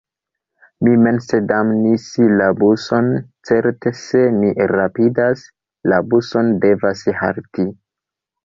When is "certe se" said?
3.51-4.25